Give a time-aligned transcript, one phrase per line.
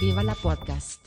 [0.00, 1.00] Viva la Podcast.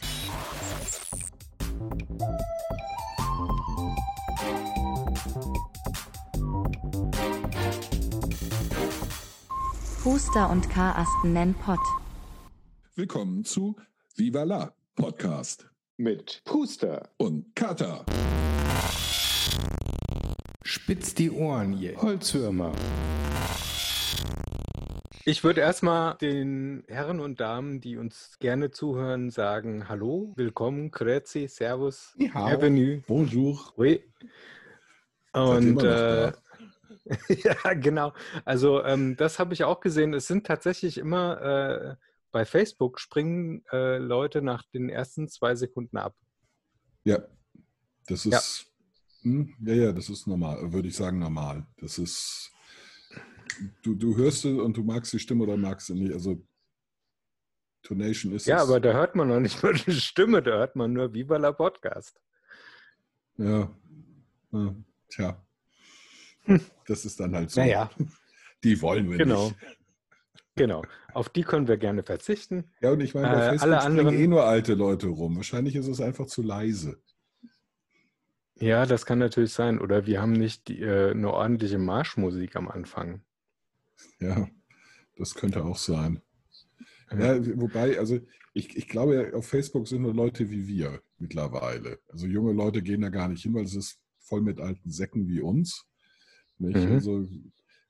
[10.03, 11.79] Puster und Karasten nennen Pott.
[12.95, 13.77] Willkommen zu
[14.17, 18.03] Viva la Podcast mit Puster und Kata.
[20.63, 22.73] Spitzt die Ohren, ihr Holzwürmer.
[25.25, 31.47] Ich würde erstmal den Herren und Damen, die uns gerne zuhören, sagen Hallo, willkommen, Grüezi,
[31.47, 32.15] Servus.
[32.17, 33.03] Bienvenue.
[33.07, 33.71] Bonjour.
[33.77, 34.03] Oui.
[35.33, 36.31] Und äh,
[37.29, 38.13] ja, genau.
[38.45, 40.13] Also ähm, das habe ich auch gesehen.
[40.13, 41.95] Es sind tatsächlich immer äh,
[42.31, 46.15] bei Facebook springen äh, Leute nach den ersten zwei Sekunden ab.
[47.03, 47.19] Ja,
[48.07, 48.71] das ist,
[49.21, 51.67] Hm, ja, ja, das ist normal, würde ich sagen normal.
[51.77, 52.51] Das ist,
[53.83, 56.13] du, du hörst es und du magst die Stimme oder magst sie nicht.
[56.13, 56.41] Also
[57.83, 58.63] Tonation ist Ja, es.
[58.69, 61.51] aber da hört man noch nicht mal die Stimme, da hört man nur Viva la
[61.51, 62.19] Podcast.
[63.37, 63.71] Ja.
[64.51, 64.75] ja.
[65.09, 65.45] Tja.
[66.87, 67.59] Das ist dann halt so.
[67.61, 67.89] Naja,
[68.63, 69.47] Die wollen wir genau.
[69.47, 69.55] nicht.
[70.55, 70.83] Genau.
[71.13, 72.69] Auf die können wir gerne verzichten.
[72.81, 75.37] Ja, und ich meine, bei Äh, Facebook alle anderen- eh nur alte Leute rum.
[75.37, 77.01] Wahrscheinlich ist es einfach zu leise.
[78.55, 79.79] Ja, das kann natürlich sein.
[79.79, 83.23] Oder wir haben nicht die, äh, eine ordentliche Marschmusik am Anfang.
[84.19, 84.47] Ja,
[85.17, 86.21] das könnte auch sein.
[87.11, 88.19] Ja, wobei, also
[88.53, 91.99] ich, ich glaube, auf Facebook sind nur Leute wie wir mittlerweile.
[92.07, 95.27] Also junge Leute gehen da gar nicht hin, weil es ist voll mit alten Säcken
[95.27, 95.85] wie uns.
[96.59, 96.91] Mhm.
[96.91, 97.27] Also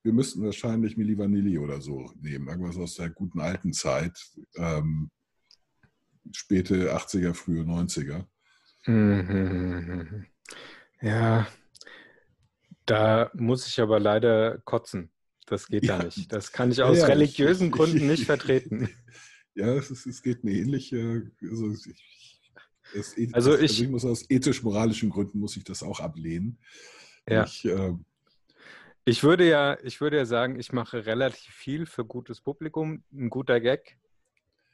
[0.03, 4.17] wir müssten wahrscheinlich Milli Vanilli oder so nehmen, irgendwas aus der guten alten Zeit,
[4.55, 5.11] ähm,
[6.31, 8.25] späte 80er, frühe 90er.
[8.85, 10.25] Mhm.
[11.01, 11.47] Ja,
[12.85, 15.11] da muss ich aber leider kotzen.
[15.51, 15.97] Das geht Ja.
[15.97, 16.31] da nicht.
[16.31, 18.89] Das kann ich aus ja, religiösen ich- Gründen ich- nicht vertreten.
[19.53, 20.93] Ja, es, ist, es geht mir ähnlich.
[20.93, 22.39] äh, Also ich,
[22.95, 26.57] es, Also also ich- ich muss aus ethisch-moralischen Gründen muss ich das auch ablehnen.
[27.27, 27.43] Ja.
[27.43, 27.93] Ich, äh,
[29.03, 33.03] Ich würde ja, ich würde ja sagen, ich mache relativ viel für gutes Publikum.
[33.11, 33.97] Ein guter Gag.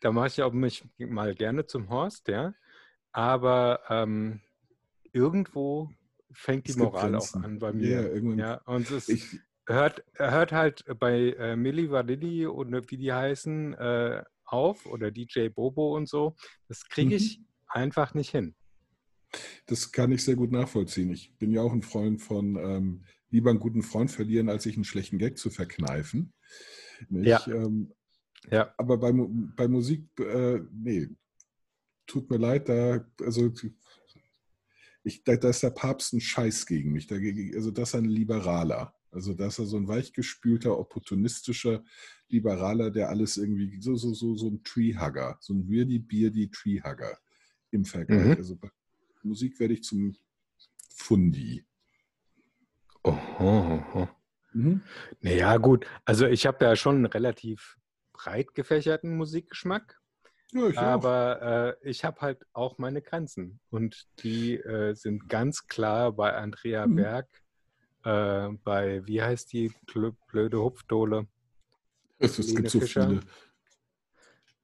[0.01, 2.53] Da mache ich auch mich mal gerne zum Horst, ja.
[3.13, 4.41] Aber ähm,
[5.11, 5.89] irgendwo
[6.31, 8.13] fängt die Moral auch an bei mir.
[8.13, 13.13] irgendwann- Ja, und es ich, hört, hört halt bei äh, Milli Vanilli und wie die
[13.13, 16.35] heißen äh, auf oder DJ Bobo und so.
[16.67, 18.55] Das kriege ich einfach nicht hin.
[19.67, 21.11] das kann ich sehr gut nachvollziehen.
[21.11, 24.75] Ich bin ja auch ein Freund von ähm, lieber einen guten Freund verlieren, als sich
[24.75, 26.33] einen schlechten Gag zu verkneifen.
[27.09, 27.27] Nicht?
[27.27, 27.45] Ja.
[27.47, 27.93] Ähm,
[28.49, 28.73] Ja.
[28.77, 31.09] aber bei, bei Musik, äh, nee,
[32.05, 33.51] tut mir leid, da, also
[35.03, 37.07] ich, da, da ist der Papst ein Scheiß gegen mich.
[37.07, 38.93] Dagegen, also das ist ein Liberaler.
[39.17, 41.83] Also das ist so ein weichgespülter, opportunistischer
[42.29, 47.17] Liberaler, der alles irgendwie, so, so, so, so ein Treehugger, so ein Weirdy Beardy Treehugger
[47.71, 48.25] im Vergleich.
[48.25, 48.37] Mhm.
[48.37, 48.69] Also bei
[49.23, 50.15] Musik werde ich zum
[50.93, 51.65] Fundi.
[53.03, 54.09] Oho, oho.
[54.53, 54.81] Mhm.
[55.21, 55.87] Naja, gut.
[56.05, 57.77] Also ich habe ja schon einen relativ
[58.13, 59.99] breit gefächerten Musikgeschmack,
[60.51, 63.59] Ja, ich aber äh, ich habe halt auch meine Grenzen.
[63.71, 66.95] Und die äh, sind ganz klar bei Andrea Mhm.
[66.97, 67.27] Berg,
[68.07, 69.73] äh, bei, wie heißt die
[70.27, 71.27] blöde Hupfdohle?
[72.19, 73.07] Es, es gibt so Fischer.
[73.07, 73.19] viele.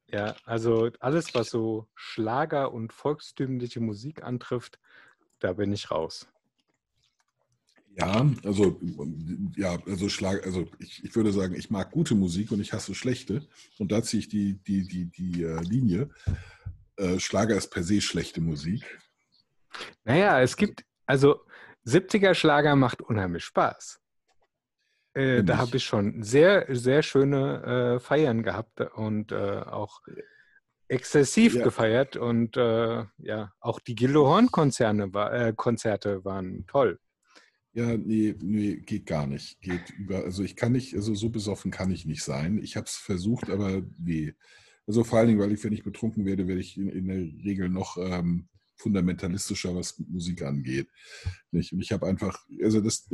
[0.10, 4.80] Ja, also alles, was so Schlager und volkstümliche Musik antrifft,
[5.40, 6.28] da bin ich raus.
[7.96, 8.80] Ja, also
[9.56, 12.96] ja, also Schlag, also ich, ich würde sagen, ich mag gute Musik und ich hasse
[12.96, 13.46] schlechte.
[13.78, 16.10] Und da ziehe ich die, die, die, die äh, Linie.
[16.96, 19.00] Äh, Schlager ist per se schlechte Musik.
[20.06, 21.42] Naja, es gibt, also
[21.86, 24.00] 70er Schlager macht unheimlich Spaß.
[25.16, 30.02] Äh, da habe ich schon sehr, sehr schöne äh, Feiern gehabt und äh, auch
[30.88, 31.64] exzessiv Ja.
[31.64, 32.16] gefeiert.
[32.16, 37.00] Und äh, ja, auch die Gildo-Horn-Konzerne war, äh, Konzerte waren toll.
[37.74, 39.60] Ja, nee, nee, geht gar nicht.
[39.62, 42.60] Geht über, also ich kann nicht, also so besoffen kann ich nicht sein.
[42.62, 44.34] Ich habe es versucht, aber nee.
[44.86, 47.18] Also vor allen Dingen, weil ich, wenn ich betrunken werde, werde ich in, in der
[47.18, 48.48] Regel noch ähm,
[48.84, 50.90] fundamentalistischer, was Musik angeht.
[51.52, 51.74] Nicht?
[51.74, 53.10] Und ich habe einfach, also das,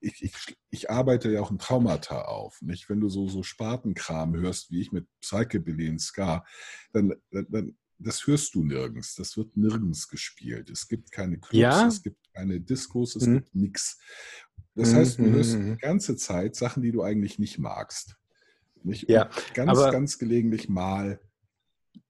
[0.00, 2.60] ich, ich, ich arbeite ja auch ein Traumata auf.
[2.62, 2.88] Nicht?
[2.88, 6.44] Wenn du so, so Spatenkram hörst, wie ich mit Psychebilly Ska,
[6.92, 9.14] dann, dann, dann das hörst du nirgends.
[9.14, 10.68] Das wird nirgends gespielt.
[10.68, 11.86] Es gibt keine Clubs, Ja?
[11.86, 13.34] es gibt keine Diskos, es Mhm.
[13.36, 13.98] gibt nichts.
[14.74, 15.74] Das heißt, du hörst mhm.
[15.74, 18.16] die ganze Zeit Sachen, die du eigentlich nicht magst.
[18.82, 19.08] Nicht?
[19.08, 21.20] Ja, Und ganz, ganz gelegentlich mal,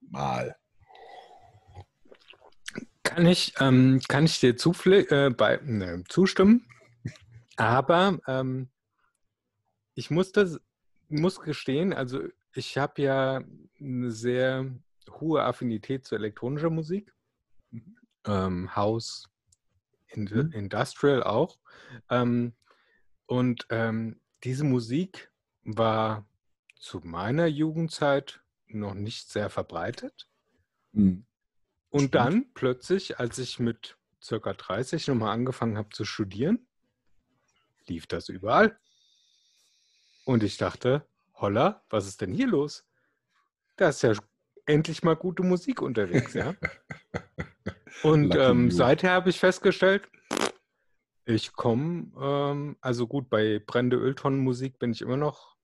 [0.01, 0.57] mal.
[3.05, 6.67] Kann ich, ähm, kann ich dir äh, bei, ne, zustimmen,
[7.56, 8.71] aber ähm,
[9.95, 10.59] ich muss das,
[11.09, 12.23] muss gestehen, also
[12.55, 13.45] ich habe ja
[13.79, 14.75] eine sehr
[15.11, 17.15] hohe Affinität zu elektronischer Musik.
[17.71, 17.97] Mhm.
[18.27, 19.29] Ähm, House,
[20.09, 20.53] In Mhm.
[20.53, 21.59] Industrial auch.
[22.09, 22.55] Ähm,
[23.27, 25.31] und ähm, diese Musik
[25.62, 26.27] war
[26.79, 30.29] zu meiner Jugendzeit noch nicht sehr verbreitet.
[30.93, 31.27] Hm.
[31.94, 36.67] Und dann plötzlich, als ich mit circa 30 nochmal angefangen habe zu studieren,
[37.87, 38.76] lief das überall.
[40.25, 42.85] Und ich dachte, holla, was ist denn hier los?
[43.76, 44.12] Da ist ja
[44.67, 46.56] endlich mal gute Musik unterwegs, ja.
[48.02, 50.08] Und ähm, seither habe ich festgestellt,
[51.26, 55.55] ich komme, ähm, also gut, bei brennende Öltonnenmusik bin ich immer noch,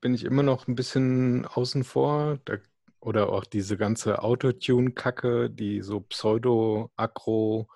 [0.00, 2.38] bin ich immer noch ein bisschen außen vor.
[2.46, 2.56] Da,
[3.02, 7.68] oder auch diese ganze Autotune-Kacke, die so Pseudo-Agro,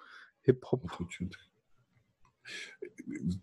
[0.43, 0.89] Hip-Hop.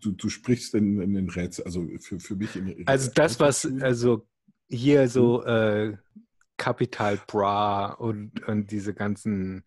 [0.00, 3.66] Du, du sprichst in, in den Rätseln, also für, für mich in Also das, was,
[3.80, 4.26] also
[4.68, 5.96] hier so äh,
[6.56, 9.64] Capital Bra und, und diese ganzen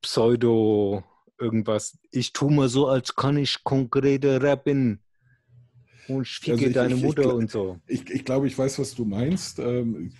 [0.00, 1.02] Pseudo
[1.40, 1.98] irgendwas.
[2.12, 5.00] Ich tue mal so, als kann ich konkrete rappen.
[6.06, 7.80] Und ich ficke Also ich- deine ich- ich Mutter gl- und so.
[7.88, 9.58] Ich, ich glaube, ich weiß, was du meinst.
[9.58, 10.12] Ähm,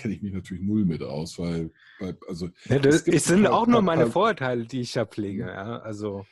[0.00, 3.54] kenne ich mich natürlich null mit aus, weil, weil also Ja, das, es sind paar-
[3.54, 5.46] auch nur meine paar- Vorurteile, die ich da pflege.
[5.46, 5.78] Ja?
[5.80, 6.26] Also,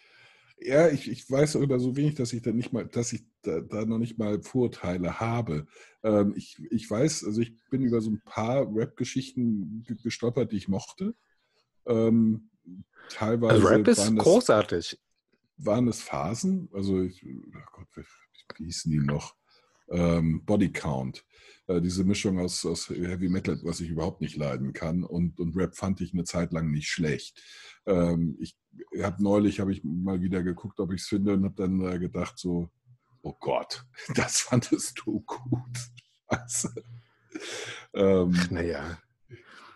[0.61, 3.61] Ja, ich, ich weiß über so wenig, dass ich da nicht mal, dass ich da,
[3.61, 5.67] da noch nicht mal Vorurteile habe.
[6.03, 10.57] Ähm, ich, ich weiß, also ich bin über so ein paar Rap-Geschichten ge- gestolpert, die
[10.57, 11.15] ich mochte.
[11.87, 12.51] Ähm,
[13.09, 14.99] teilweise also Rap ist waren, das, großartig.
[15.59, 18.03] waren es Phasen, also ich, oh Gott, wie,
[18.59, 19.37] wie hießen die noch?
[19.91, 21.25] Ähm, Body Count.
[21.67, 25.05] Äh, diese Mischung aus, aus Heavy Metal, was ich überhaupt nicht leiden kann.
[25.05, 27.41] Und, und Rap fand ich eine Zeit lang nicht schlecht.
[27.87, 28.57] Ähm, ich
[29.01, 31.99] habe neulich habe ich mal wieder geguckt, ob ich es finde und habe dann äh,
[31.99, 32.71] gedacht so,
[33.23, 35.79] oh Gott, das fandest du gut.
[36.31, 36.75] Scheiße.
[37.95, 38.99] Ähm, Naja.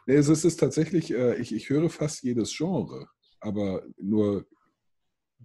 [0.07, 3.09] nee, es ist, es ist tatsächlich, äh, ich, ich höre fast jedes Genre,
[3.41, 4.47] aber nur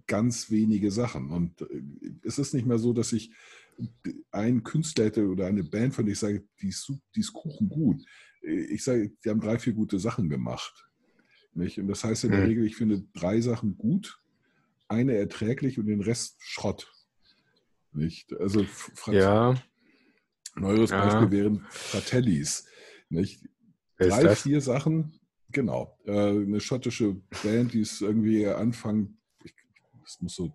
[0.06, 1.30] ganz wenige Sachen.
[1.30, 1.82] Und äh,
[2.22, 3.32] es ist nicht mehr so, dass ich
[4.30, 7.68] einen Künstler hätte oder eine Band, von der ich sage, die ist, die ist Kuchen
[7.68, 8.04] gut.
[8.42, 10.88] Ich sage, die haben drei, vier gute Sachen gemacht.
[11.54, 11.78] Nicht?
[11.78, 12.46] Und das heißt in der Mhm.
[12.46, 14.20] Regel, ich finde drei Sachen gut,
[14.88, 16.92] eine erträglich und den Rest Schrott.
[17.92, 18.32] Nicht?
[18.34, 19.62] Also Fra Ja,
[20.56, 20.98] neueres Ja.
[21.04, 22.66] Beispiel wären Fratellis.
[23.08, 23.48] Nicht?
[23.98, 24.42] drei, das?
[24.42, 25.18] vier Sachen,
[25.50, 25.98] genau.
[26.04, 29.54] Äh, eine schottische Band, die ist irgendwie Anfang, ich-
[30.02, 30.54] das muss so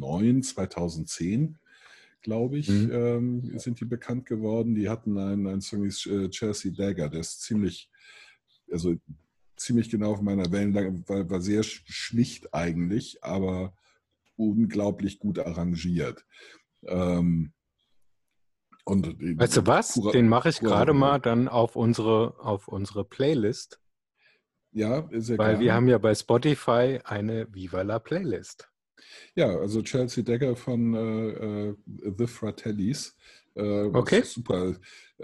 [0.00, 1.58] 2009, 2010,
[2.22, 2.90] glaube ich, Mhm.
[2.92, 4.74] ähm, sind die bekannt geworden.
[4.74, 7.90] Die hatten einen, einen Song, ist, äh, Chelsea Dagger, der ist ziemlich,
[8.70, 8.94] also
[9.56, 13.74] ziemlich genau auf meiner Wellenlänge, war, war sehr sch- schlicht eigentlich, aber
[14.36, 16.24] unglaublich gut arrangiert.
[16.84, 17.52] Ähm,
[18.84, 19.06] und
[19.38, 19.94] Weißt du was?
[19.94, 23.80] purer- Den mache ich gerade mal dann auf unsere, auf unsere Playlist,
[24.72, 25.72] Ja, sehr weil wir gerne.
[25.74, 28.69] haben ja bei Spotify eine Viva la Playlist.
[29.34, 31.76] Ja, also Chelsea Dagger von äh, äh,
[32.18, 33.16] The Fratellis.
[33.54, 34.22] Äh, Okay.
[34.22, 34.76] Super.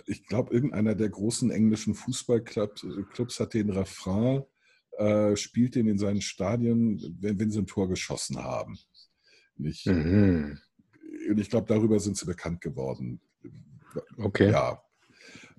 [0.06, 4.44] Ich glaube, irgendeiner der großen englischen Fußballclubs äh, hat den Refrain,
[4.98, 8.78] äh, spielt den in seinen Stadien, wenn, wenn sie ein Tor geschossen haben.
[9.56, 9.86] Nicht?
[9.86, 10.58] Mhm.
[11.30, 13.20] Und ich glaube, darüber sind sie bekannt geworden.
[14.18, 14.50] Okay.
[14.50, 14.82] Ja.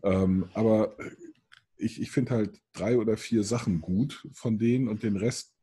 [0.03, 0.95] Ähm, aber
[1.77, 5.55] ich, ich finde halt drei oder vier Sachen gut von denen und den Rest,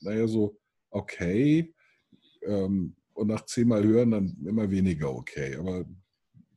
[0.00, 0.58] naja, so
[0.90, 1.74] okay.
[2.42, 5.56] Ähm, und nach zehnmal hören dann immer weniger okay.
[5.56, 5.84] Aber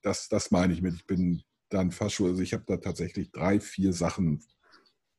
[0.02, 3.32] das, das meine ich mit, ich bin dann fast schon, also ich habe da tatsächlich
[3.32, 4.44] drei, vier Sachen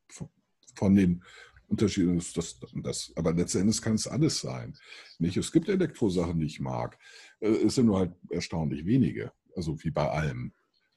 [0.08, 0.28] von-
[0.76, 1.22] von den
[1.68, 2.16] Unterschieden.
[2.16, 4.76] Das, das, das, aber letztendlich kann es alles sein.
[5.18, 5.36] Nicht?
[5.36, 6.98] Es gibt Elektrosachen, die ich mag.
[7.40, 9.32] Äh, Es sind nur halt erstaunlich wenige.
[9.56, 10.52] Also wie bei allem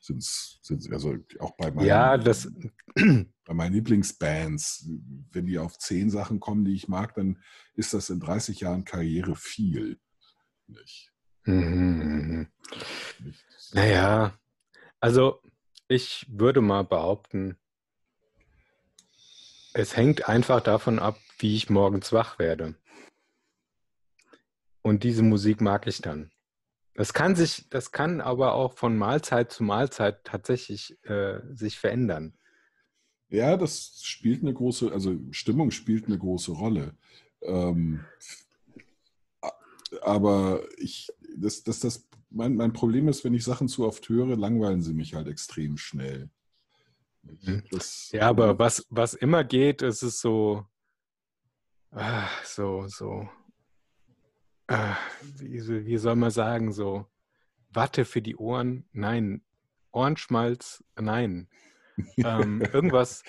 [0.06, 2.52] sind es, also auch bei meinen, Ja, das,
[2.96, 4.90] bei meinen Lieblingsbands,
[5.32, 7.42] wenn die auf zehn Sachen kommen, die ich mag, dann
[7.76, 10.00] ist das in 30 Jahren Karriere viel.
[10.68, 11.12] Nicht?
[11.44, 12.48] Mhm.
[13.24, 13.46] Nicht?
[13.74, 14.38] Naja,
[15.00, 15.42] also
[15.88, 17.58] ich würde mal behaupten,
[19.74, 22.76] es hängt einfach davon ab, wie ich morgens wach werde.
[24.82, 26.32] Und diese Musik mag ich dann.
[26.96, 32.38] Das kann sich, das kann aber auch von Mahlzeit zu Mahlzeit tatsächlich äh, sich verändern.
[33.28, 36.96] Ja, das spielt eine große, also Stimmung spielt eine große Rolle.
[37.42, 38.06] Ähm,
[40.02, 44.38] aber ich, das, das, das, mein, mein Problem ist, wenn ich Sachen zu oft höre,
[44.38, 46.30] langweilen sie mich halt extrem schnell.
[47.24, 47.64] Mhm.
[47.72, 50.66] Das, Ja, aber was, was immer geht, ist es so,
[51.92, 53.28] ah, so, so,
[54.68, 57.06] ah, wie, wie soll man sagen, so
[57.70, 59.44] Watte für die Ohren, nein,
[59.92, 61.50] Ohrenschmalz, nein.
[62.18, 63.24] Ähm, irgendwas,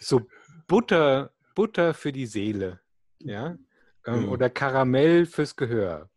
[0.00, 0.28] so
[0.66, 2.80] Butter, Butter für die Seele,
[3.18, 3.58] ja?
[4.06, 4.28] Ähm, Ja.
[4.30, 6.10] Oder Karamell fürs Gehör.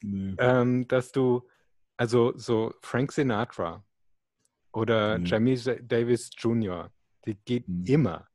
[0.00, 0.34] Nee.
[0.38, 1.48] Ähm, dass du,
[1.96, 3.84] also so Frank Sinatra
[4.72, 5.24] oder Mhm.
[5.24, 6.90] Jamie Davis Jr.,
[7.24, 7.84] die geht Mhm.
[7.86, 8.28] immer.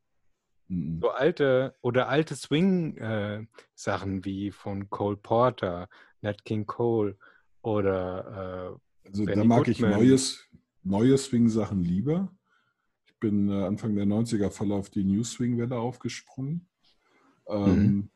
[0.68, 1.00] Mhm.
[1.00, 5.88] So alte oder alte Swing-Sachen wie von Cole Porter,
[6.20, 7.16] Nat King Cole
[7.62, 10.00] oder Also da Benny mag ich Goodman.
[10.00, 10.48] neues,
[10.82, 12.32] neue Swing-Sachen lieber.
[13.06, 16.68] Ich bin äh, Anfang der 90er voll auf die New Swing-Welle aufgesprungen.
[17.48, 18.10] Ähm,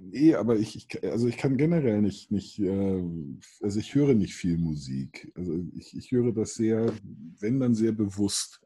[0.00, 3.04] Nee, aber ich, ich, also ich kann generell nicht, nicht äh,
[3.60, 5.30] also ich höre nicht viel Musik.
[5.34, 6.92] Also ich, ich höre das sehr,
[7.40, 8.60] wenn dann sehr bewusst.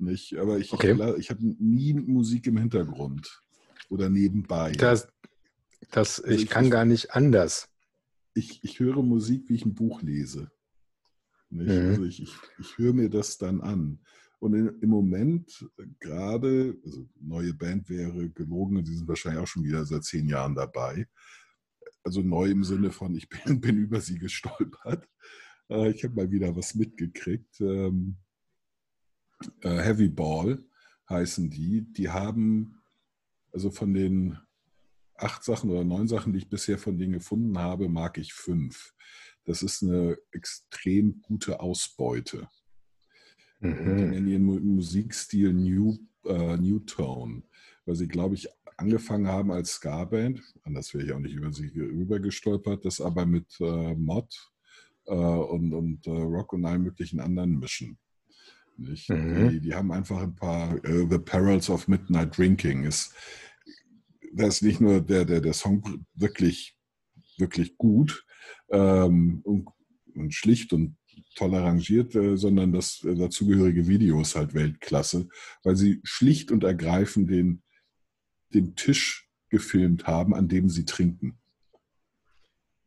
[0.00, 0.36] Nicht?
[0.38, 0.92] Aber ich, Okay.
[0.92, 3.42] ich, ich habe nie Musik im Hintergrund
[3.90, 4.72] oder nebenbei.
[4.72, 5.08] das,
[5.90, 7.68] das Also ich ich- kann ich- gar nicht anders.
[8.34, 10.50] ich, ich höre Musik, wie ich ein Buch lese.
[11.50, 11.68] Mhm.
[11.68, 14.00] Also ich, ich, ich höre mir das dann an.
[14.38, 19.46] Und in, im Moment äh, gerade, also neue Band wäre gelogen, die sind wahrscheinlich auch
[19.48, 21.06] schon wieder seit zehn Jahren dabei.
[22.02, 25.06] Also neu im Sinne von, ich bin, bin über sie gestolpert.
[25.68, 27.60] Äh, ich habe mal wieder was mitgekriegt.
[27.60, 28.16] Ähm,
[29.62, 30.62] äh, Heavy Ball
[31.08, 31.82] heißen die.
[31.92, 32.80] Die haben,
[33.52, 34.38] also von den
[35.14, 38.94] acht Sachen oder neun Sachen, die ich bisher von denen gefunden habe, mag ich fünf.
[39.44, 42.48] Das ist eine extrem gute Ausbeute.
[43.60, 44.10] Und die Mhm.
[44.10, 47.42] nennen ihren Mu- Musikstil New, äh, New Tone,
[47.84, 50.42] weil sie, glaube ich, angefangen haben als Ska-Band.
[50.62, 54.34] Anders wäre ich auch nicht über sie ge- rübergestolpert, das aber mit äh, Mod
[55.06, 57.98] äh, und, und äh, Rock und allen möglichen anderen mischen.
[58.80, 59.10] Nicht?
[59.10, 59.50] Mhm.
[59.50, 62.84] Die, die haben einfach ein paar äh, The Perils of Midnight Drinking.
[62.84, 63.14] Ist,
[64.32, 66.78] da ist nicht nur der, der, der Song wirklich,
[67.36, 68.24] wirklich gut
[68.70, 69.68] ähm, und,
[70.14, 70.96] und schlicht und
[71.34, 75.28] toll arrangiert, äh, sondern das äh, dazugehörige Video ist halt Weltklasse,
[75.62, 77.62] weil sie schlicht und ergreifend den,
[78.54, 81.39] den Tisch gefilmt haben, an dem sie trinken.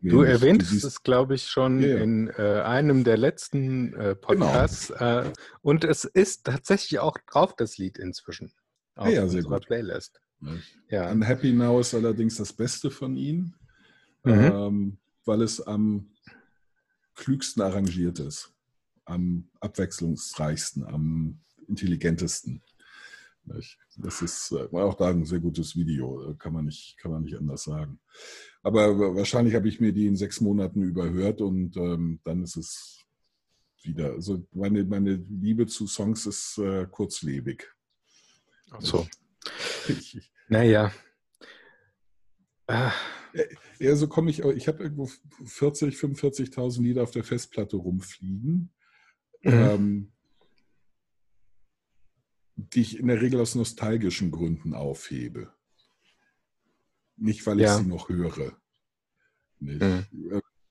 [0.06, 1.98] Du Nämlich, erwähntest siehst- es, glaube ich, schon ja.
[1.98, 4.90] in äh, einem der letzten äh, Podcasts.
[4.90, 5.32] Äh,
[5.62, 8.52] und es ist tatsächlich auch drauf, das Lied inzwischen.
[8.96, 9.68] Auf Ja, ja, sehr unserer gut.
[9.68, 10.20] Playlist.
[10.90, 11.10] Ja.
[11.10, 13.56] Unhappy Now ist allerdings das Beste von ihnen,
[14.26, 14.32] Mhm.
[14.34, 16.10] ähm, weil es am
[17.16, 18.54] klügsten arrangiert ist,
[19.06, 22.62] am abwechslungsreichsten, am intelligentesten.
[23.46, 27.24] Das ist äh, auch da ein sehr gutes Video, äh, kann man nicht, kann man
[27.24, 28.00] nicht anders sagen.
[28.62, 32.56] Aber wa- wahrscheinlich habe ich mir die in sechs Monaten überhört und ähm, dann ist
[32.58, 33.06] es
[33.84, 34.14] wieder.
[34.14, 37.70] Also meine, meine Liebe zu Songs ist äh, kurzlebig.
[38.72, 39.08] Ach so.
[39.90, 40.92] Ich, ich, Naja.
[42.68, 42.94] Ah,
[43.80, 45.10] Ja, so komme ich, ich habe irgendwo
[45.46, 48.72] 40, 45.000 Lieder auf der Festplatte rumfliegen,
[49.44, 49.52] Mhm.
[49.52, 50.13] ähm,
[52.56, 55.54] die ich in der Regel aus nostalgischen Gründen aufhebe.
[57.18, 57.78] Nicht, weil ich Ja.
[57.78, 58.58] sie noch höre.
[59.60, 60.06] Mhm.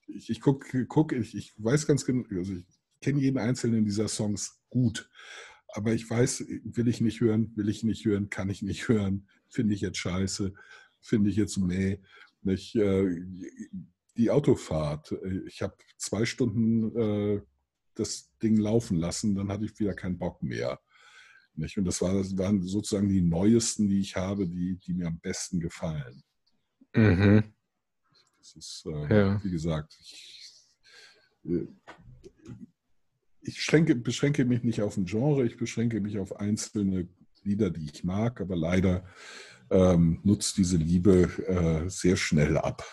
[0.07, 2.65] Ich, ich gucke, guck, ich, ich weiß ganz genau, also ich
[3.01, 5.09] kenne jeden einzelnen dieser Songs gut,
[5.69, 9.29] aber ich weiß, will ich nicht hören, will ich nicht hören, kann ich nicht hören,
[9.49, 10.53] finde ich jetzt scheiße,
[11.01, 11.99] finde ich jetzt meh.
[12.43, 13.23] Nicht, äh,
[14.17, 17.43] die Autofahrt, äh, ich habe zwei Stunden äh,
[17.95, 20.81] das Ding laufen lassen, dann hatte ich wieder keinen Bock mehr.
[21.55, 21.77] Nicht?
[21.79, 25.19] Und das, war, das waren sozusagen die neuesten, die ich habe, die, die mir am
[25.21, 26.23] besten gefallen.
[26.95, 27.45] mhm.
[28.39, 29.45] Das ist, äh, Ja.
[29.45, 30.67] wie gesagt, ich,
[31.45, 31.67] äh,
[33.43, 37.09] ich schränke, beschränke mich nicht auf ein Genre, ich beschränke mich auf einzelne
[37.45, 39.05] Lieder, die ich mag, aber leider
[39.71, 42.85] ähm, nutzt diese Liebe äh, sehr schnell ab.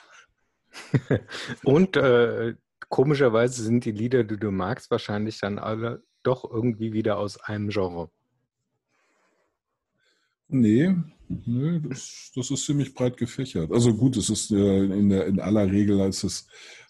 [1.63, 2.55] Und äh,
[2.89, 7.69] komischerweise sind die Lieder, die du magst, wahrscheinlich dann alle doch irgendwie wieder aus einem
[7.69, 8.11] Genre.
[10.49, 10.95] Nee,
[11.27, 13.71] nee das, das ist ziemlich breit gefächert.
[13.71, 16.47] Also gut, es ist äh, in, der, in aller Regel ist es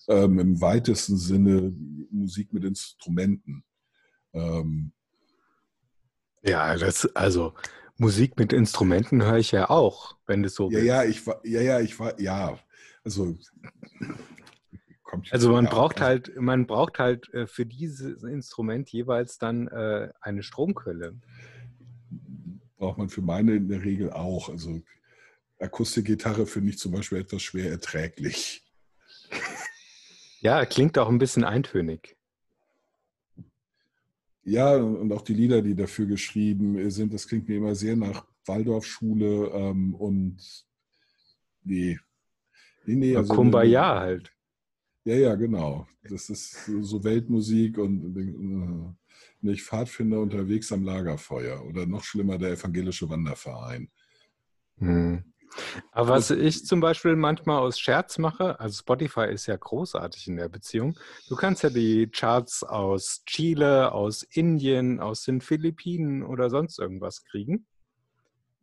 [0.08, 1.74] ähm, im weitesten Sinne
[2.10, 3.64] Musik mit Instrumenten.
[4.34, 4.94] Ähm,
[6.42, 7.54] Ja, das, also
[7.98, 11.62] Musik mit Instrumenten höre ich ja auch, wenn du so Ja, ja, ich war, ja,
[11.62, 12.58] ja, ich war, ja,
[13.04, 13.38] also
[15.32, 20.44] Also man braucht halt, man braucht halt äh, für dieses Instrument jeweils dann äh, eine
[20.44, 21.16] Stromquelle.
[22.80, 24.50] Braucht man für meine in der Regel auch.
[24.50, 24.82] Also
[25.60, 28.64] Akustikgitarre finde ich zum Beispiel etwas schwer erträglich.
[30.42, 32.16] Ja, klingt auch ein bisschen eintönig.
[34.44, 38.26] Ja, und auch die Lieder, die dafür geschrieben sind, das klingt mir immer sehr nach
[38.46, 40.38] Waldorfschule ähm, und
[41.64, 42.00] nee.
[42.86, 44.34] Nee, nee, also Kumbaya halt.
[45.04, 45.88] Ja, ja, genau.
[46.04, 49.09] Das ist so Weltmusik und äh,
[49.42, 53.90] nicht Pfadfinder unterwegs am Lagerfeuer oder noch schlimmer der evangelische Wanderverein.
[54.78, 55.24] Hm.
[55.92, 60.38] Aber was ich zum Beispiel manchmal aus Scherz mache, also Spotify ist ja großartig in
[60.38, 60.98] der Beziehung.
[61.28, 67.24] Du kannst ja die Charts aus Chile, aus Indien, aus den Philippinen oder sonst irgendwas
[67.26, 67.66] kriegen.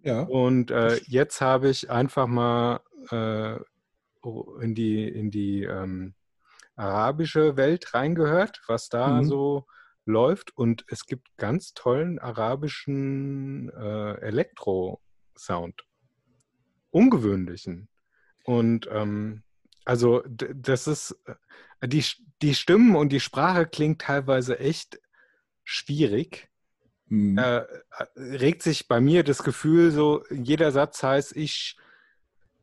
[0.03, 0.23] Ja.
[0.23, 2.81] Und äh, jetzt habe ich einfach mal
[3.11, 3.57] äh,
[4.61, 6.15] in die, in die ähm,
[6.77, 9.25] arabische Welt reingehört, was da Mhm.
[9.25, 9.67] so
[10.07, 10.57] läuft.
[10.57, 15.83] Und es gibt ganz tollen arabischen äh, Elektro-Sound.
[16.91, 17.89] Ungewöhnlichen.
[18.45, 19.43] Und ähm,
[19.85, 21.17] also das ist,
[21.81, 22.05] äh, die,
[22.43, 25.01] die Stimmen und die Sprache klingt teilweise echt
[25.65, 26.49] schwierig.
[27.09, 27.39] Hm.
[27.39, 27.67] Äh, äh,
[28.17, 31.77] regt sich bei mir das Gefühl so, jeder Satz heißt, ich,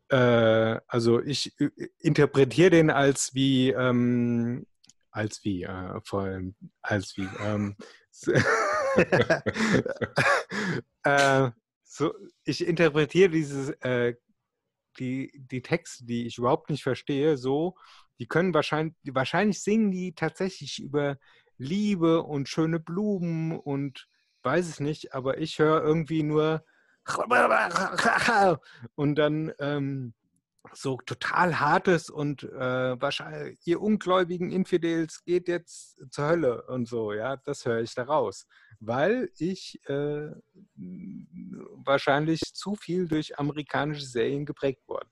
[0.09, 1.55] äh, also ich
[1.99, 4.65] interpretiere den als wie, ähm,
[5.13, 7.77] als wie, äh, vor allem als wie, ähm,
[11.03, 11.51] äh,
[11.83, 14.15] so, ich interpretiere dieses, äh,
[14.99, 17.75] die, die Texte, die ich überhaupt nicht verstehe, so,
[18.19, 21.17] die können wahrscheinlich, wahrscheinlich singen die tatsächlich über
[21.57, 24.07] Liebe und schöne Blumen und
[24.41, 26.65] weiß es nicht, aber ich höre irgendwie nur
[28.95, 30.13] und dann ähm,
[30.71, 37.13] so total hartes und äh, wahrscheinlich ihr ungläubigen Infidels geht jetzt zur Hölle und so,
[37.13, 38.47] ja, das höre ich daraus,
[38.79, 40.29] weil ich äh,
[41.85, 45.09] wahrscheinlich zu viel durch amerikanische Serien geprägt worden.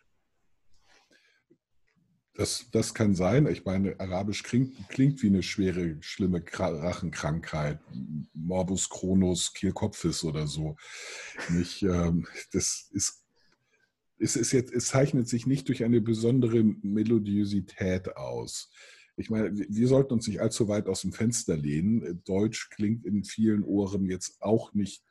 [2.34, 3.46] Das, das kann sein.
[3.48, 7.80] Ich meine, Arabisch klingt, klingt wie eine schwere, schlimme Kra- Rachenkrankheit.
[8.34, 10.78] Morbus Chronus Kehlkopfes oder so.
[11.50, 13.21] Nicht, ähm, das ist,
[14.22, 18.72] es, ist jetzt, es zeichnet sich nicht durch eine besondere Melodiosität aus.
[19.18, 22.22] Ich meine, wir sollten uns nicht allzu weit aus dem Fenster lehnen.
[22.24, 25.04] Deutsch klingt in vielen Ohren jetzt auch nicht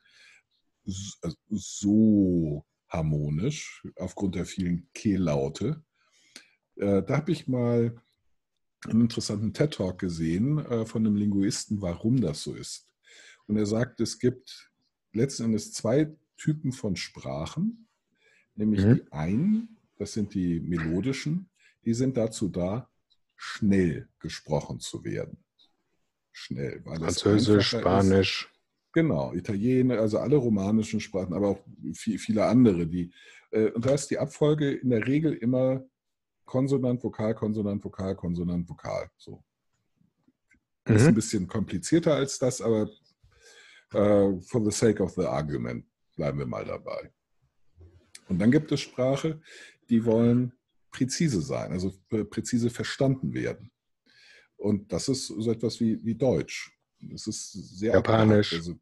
[1.21, 5.83] also so harmonisch aufgrund der vielen Kehllaute.
[6.75, 8.01] Äh, da habe ich mal
[8.85, 12.87] einen interessanten TED-Talk gesehen äh, von einem Linguisten, warum das so ist.
[13.47, 14.71] Und er sagt, es gibt
[15.13, 17.87] letzten Endes zwei Typen von Sprachen,
[18.61, 18.95] nämlich Mhm.
[18.95, 21.49] die einen, das sind die melodischen,
[21.85, 22.89] die sind dazu da,
[23.35, 25.37] schnell gesprochen zu werden.
[26.31, 26.81] Schnell.
[26.83, 28.07] Französisch, einfacher ist.
[28.07, 28.53] Spanisch.
[28.93, 31.59] Genau, Italiener, also alle romanischen Sprachen, aber auch
[31.93, 32.85] viel, viele andere.
[32.87, 33.11] Die,
[33.51, 35.83] äh, und da ist die Abfolge in der Regel immer
[36.45, 39.09] Konsonant, Vokal, Konsonant, Vokal, Konsonant, Vokal.
[39.17, 39.43] So.
[40.85, 41.15] Ist ein Mhm.
[41.15, 42.89] bisschen komplizierter als das, aber
[43.93, 47.11] äh, for the sake of the argument bleiben wir mal dabei.
[48.27, 49.41] Und dann gibt es Sprache,
[49.89, 50.53] die wollen
[50.91, 51.93] präzise sein, also
[52.29, 53.71] präzise verstanden werden.
[54.57, 56.71] Und das ist so etwas wie, wie Deutsch.
[56.99, 58.53] Das ist sehr Japanisch.
[58.53, 58.75] Also,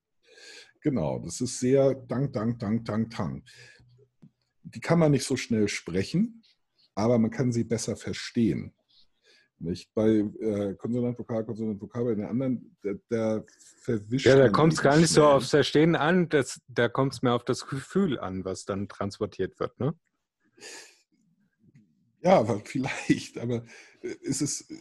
[0.82, 3.43] genau, das ist sehr dank, dank, dank, dank, dank.
[4.63, 6.43] Die kann man nicht so schnell sprechen,
[6.95, 8.73] aber man kann sie besser verstehen.
[9.62, 9.93] Nicht?
[9.93, 13.43] Bei äh, Konsonant, Vokal, Konsonant, Vokal, bei den anderen, da, da
[13.82, 15.26] verwischt Ja, da kommt es gar nicht so schnell.
[15.36, 19.60] aufs Verstehen an, das, da kommt es mehr auf das Gefühl an, was dann transportiert
[19.60, 19.78] wird.
[19.80, 19.93] Ne?
[22.22, 23.65] Ja, vielleicht, aber
[24.02, 24.76] äh, es ist, äh,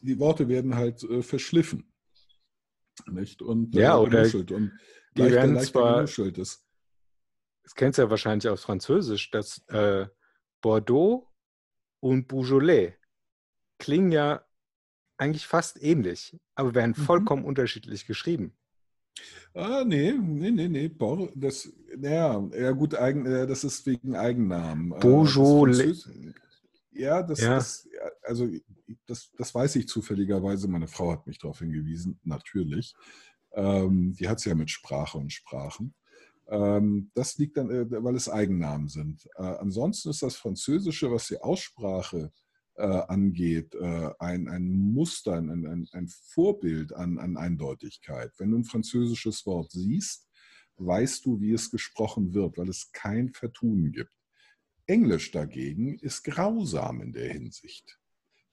[0.00, 1.92] die Worte werden halt äh, verschliffen.
[3.10, 3.42] Nicht?
[3.42, 4.72] Und Ja, äh, oder genuschelt und
[5.16, 6.38] die leichter, werden leichter zwar- genuschelt.
[6.38, 6.64] Das,
[7.62, 10.06] Das kennst du ja wahrscheinlich aus Französisch, dass äh,
[10.60, 11.28] Bordeaux
[12.00, 12.94] und Beaujolais
[13.78, 14.44] klingen ja
[15.18, 17.02] eigentlich fast ähnlich, aber werden Mhm.
[17.04, 18.52] vollkommen unterschiedlich geschrieben.
[19.54, 20.88] ah, nee, nee, nee, nee.
[20.88, 24.90] Bor, das, naja, ja gut, eigen, äh, das ist wegen Eigennamen.
[24.92, 26.08] Äh, das Beaujolais.
[26.92, 27.54] Ja, das, Ja.
[27.54, 28.48] das ja, also
[29.06, 30.68] das, das weiß ich zufälligerweise.
[30.68, 32.94] Meine Frau hat mich darauf hingewiesen, natürlich.
[33.52, 35.94] Ähm, die hat es ja mit Sprache und Sprachen.
[36.48, 39.26] Ähm, das liegt dann, äh, weil es Eigennamen sind.
[39.36, 42.45] Äh, ansonsten ist das Französische, was die Aussprache äh,
[42.82, 48.32] angeht, äh, ein, ein Muster, ein, ein, ein Vorbild an, an Eindeutigkeit.
[48.38, 50.28] Wenn du ein französisches Wort siehst,
[50.76, 54.12] weißt du, wie es gesprochen wird, weil es kein Vertun gibt.
[54.86, 57.98] Englisch dagegen ist grausam in der Hinsicht.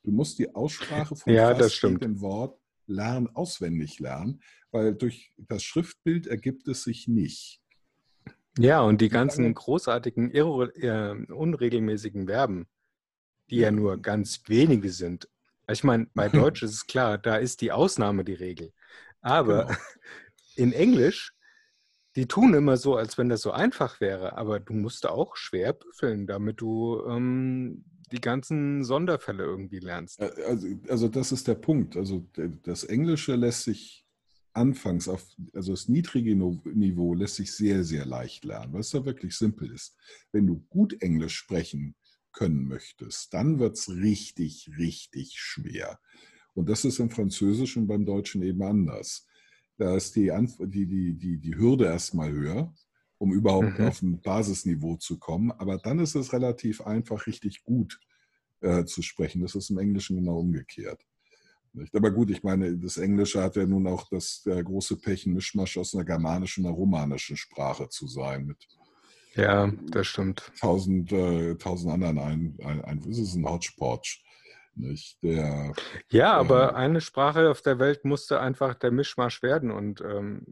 [0.03, 5.63] Du musst die Aussprache von Ja, fast jedem Wort lernen, auswendig lernen, weil durch das
[5.63, 7.61] Schriftbild ergibt es sich nicht.
[8.57, 12.67] Ja, und die ganzen großartigen, irre, äh, unregelmäßigen Verben,
[13.53, 15.29] die ja nur ganz wenige sind.
[15.69, 18.73] Ich meine, bei Deutsch ist es klar, da ist die Ausnahme die Regel.
[19.21, 19.77] Aber Genau.
[20.55, 21.33] in Englisch,
[22.15, 25.73] die tun immer so, als wenn das so einfach wäre, aber du musst auch schwer
[25.73, 30.19] büffeln, damit du ähm, die ganzen Sonderfälle irgendwie lernst.
[30.19, 31.97] Also, also das ist der Punkt.
[31.97, 32.27] Also
[32.63, 34.05] das Englische lässt sich
[34.53, 39.03] anfangs auf, also das niedrige Niveau lässt sich sehr, sehr leicht lernen, weil es da
[39.03, 39.95] wirklich simpel ist.
[40.31, 41.95] Wenn du gut Englisch sprechen
[42.33, 45.99] können möchtest, dann wird es richtig, richtig schwer.
[46.53, 49.25] Und das ist im Französischen und beim Deutschen eben anders.
[49.77, 52.73] Da ist die, Anf die, die, die, die Hürde erstmal höher,
[53.17, 53.87] um überhaupt Mhm.
[53.87, 55.51] auf ein Basisniveau zu kommen.
[55.51, 57.99] Aber dann ist es relativ einfach, richtig gut
[58.61, 59.41] äh, zu sprechen.
[59.41, 61.03] Das ist im Englischen genau umgekehrt.
[61.73, 61.95] Nicht?
[61.95, 65.77] Aber gut, ich meine, das Englische hat ja nun auch das große Pech, ein Mischmasch
[65.77, 68.67] aus einer germanischen und einer romanischen Sprache zu sein, mit
[69.35, 70.51] Ja, das stimmt.
[70.59, 74.19] tausend, äh, tausend anderen ein, ein, ein es ist ein Hodgepodge.
[74.75, 75.21] Nicht?
[75.21, 75.73] Der,
[76.09, 76.75] Ja, aber Ähm.
[76.75, 80.45] eine Sprache auf der Welt musste einfach der Mischmasch werden und ähm,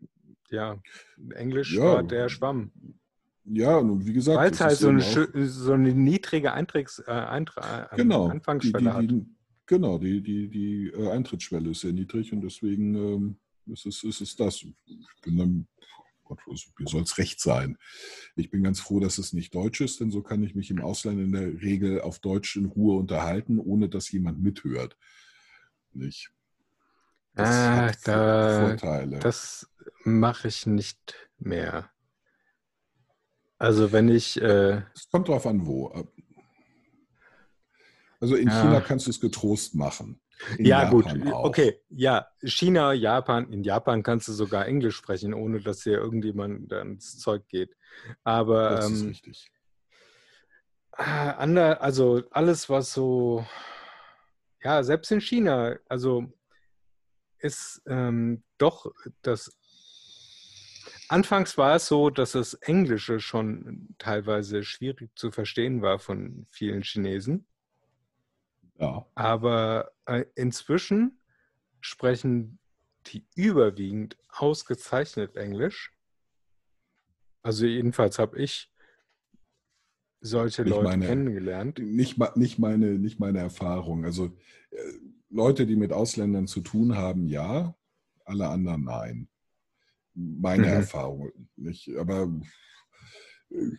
[0.50, 0.80] ja,
[1.34, 1.84] Englisch Ja.
[1.94, 2.72] war der Schwamm.
[3.46, 7.12] ja, und wie gesagt, Weil es halt ist so eine, so eine niedrige Eintritts, äh,
[7.12, 9.10] Eintra äh, genau, die, Anfangsschwelle die, hat.
[9.10, 9.26] die,
[9.66, 14.22] genau, die, die, die äh, Eintrittsschwelle ist sehr niedrig und deswegen ähm, ist, es, ist
[14.22, 14.64] es das.
[14.86, 15.68] Ich bin dann,
[16.38, 17.78] Gott, mir soll es recht sein.
[18.36, 20.82] Ich bin ganz froh, dass es nicht Deutsch ist, denn so kann ich mich im
[20.82, 24.96] Ausland in der Regel auf Deutsch in Ruhe unterhalten, ohne dass jemand mithört.
[25.94, 26.32] Nicht?
[27.34, 29.20] Das Ah, hat da- Vorteile.
[29.20, 29.70] Das
[30.04, 31.90] mache ich nicht mehr.
[33.58, 36.08] Also wenn ich, äh, Es kommt drauf an, wo.
[38.20, 38.62] Also in Ja.
[38.62, 40.21] China kannst du es getrost machen.
[40.58, 41.44] In ja gut, Japan auch.
[41.46, 46.72] okay, ja, China, Japan, in Japan kannst du sogar Englisch sprechen, ohne dass dir irgendjemand
[46.74, 47.76] ans Zeug geht.
[48.24, 49.52] Aber Das ist ähm, richtig.
[50.94, 53.46] Ah, ander, also alles, was so,
[54.64, 56.32] ja, selbst in China, also
[57.40, 59.58] ist ähm, doch das.
[61.08, 66.84] Anfangs war es so, dass das Englische schon teilweise schwierig zu verstehen war von vielen
[66.84, 67.46] Chinesen,
[68.82, 69.06] Ja.
[69.16, 71.20] aber äh, inzwischen
[71.82, 72.58] sprechen
[73.08, 75.94] die überwiegend ausgezeichnet Englisch.
[77.44, 78.72] Also jedenfalls habe ich
[80.20, 81.80] solche Ich Leute meine- kennengelernt.
[81.80, 84.06] nicht, nicht, meine, nicht meine Erfahrung.
[84.06, 84.38] Also
[84.72, 84.78] äh,
[85.30, 87.76] Leute, die mit Ausländern zu tun haben, ja,
[88.26, 89.28] alle anderen nein.
[90.14, 90.74] Meine Mhm.
[90.74, 91.90] Erfahrung nicht.
[91.98, 92.30] Aber
[93.50, 93.72] äh,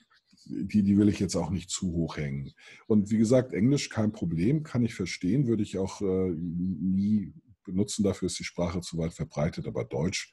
[0.46, 2.52] die, die will ich jetzt auch nicht zu hoch hängen.
[2.86, 7.32] Und wie gesagt, Englisch kein Problem, kann ich verstehen, würde ich auch äh, nie
[7.64, 8.02] benutzen.
[8.02, 10.32] Dafür ist die Sprache zu weit verbreitet, aber Deutsch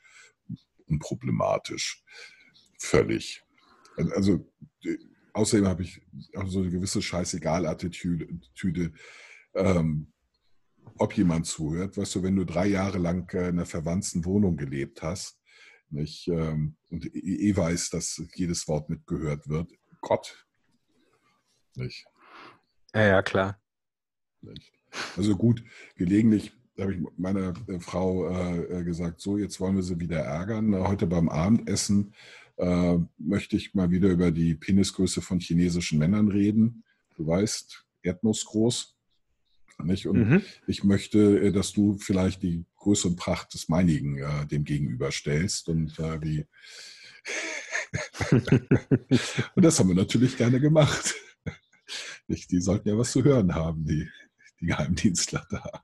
[0.87, 2.03] unproblematisch.
[2.79, 3.43] Völlig.
[3.97, 4.49] Also
[4.83, 4.97] äh,
[5.33, 6.01] außerdem habe ich
[6.35, 8.93] auch so eine gewisse Scheißegal-Attitüde,
[9.55, 10.11] ähm,
[10.97, 11.97] ob jemand zuhört.
[11.97, 15.39] Weißt du, wenn du drei Jahre lang äh, in einer verwandten Wohnung gelebt hast
[15.91, 20.45] nicht, ähm, und eh weiß, dass jedes Wort mitgehört wird, Gott.
[21.75, 22.05] Nicht,
[22.93, 23.59] Ja, ja, klar.
[24.41, 24.71] nicht.
[25.15, 25.63] Also gut,
[25.95, 30.19] gelegentlich habe ich meiner äh, Frau äh, äh, gesagt, so, jetzt wollen wir sie wieder
[30.19, 30.73] ärgern.
[30.87, 32.13] Heute beim Abendessen
[32.57, 36.83] äh, möchte ich mal wieder über die Penisgröße von chinesischen Männern reden.
[37.15, 38.95] Du weißt, erdnussgroß.
[39.83, 40.07] Nicht?
[40.07, 40.41] Und Mhm.
[40.67, 45.69] ich möchte, äh, dass du vielleicht die Größe und Pracht des meinigen äh, dem gegenüberstellst.
[45.69, 46.45] Und wie.
[49.55, 51.15] und das haben wir natürlich gerne gemacht.
[52.27, 54.07] Die sollten ja was zu hören haben, die,
[54.59, 55.83] die Geheimdienstler da.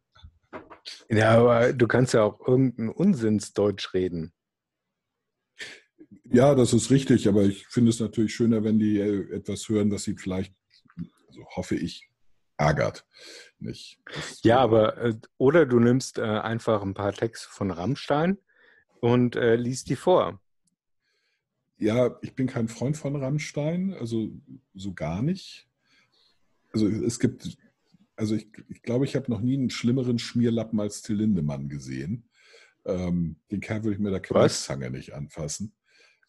[1.10, 4.34] Ja, aber du kannst ja auch irgendein Unsinnsdeutsch reden.
[6.26, 9.90] Ja, das ist richtig, aber ich finde es natürlich schöner, wenn die äh, etwas hören,
[9.90, 10.54] das sie vielleicht,
[11.28, 12.10] also hoffe ich,
[12.58, 13.06] ärgert.
[13.60, 14.00] Nicht?
[14.14, 18.38] Das, Ja, aber äh, oder du nimmst äh, einfach ein paar Texte von Rammstein
[19.02, 20.40] und äh, liest die vor.
[21.78, 24.32] Ja, ich bin kein Freund von Rammstein, also
[24.74, 25.68] so gar nicht.
[26.72, 27.58] Also es gibt,
[28.16, 32.30] also ich, ich glaube, ich habe noch nie einen schlimmeren Schmierlappen als Till Lindemann gesehen.
[32.86, 35.74] Ähm, den Kerl würde ich mit der Kneifzange nicht anfassen.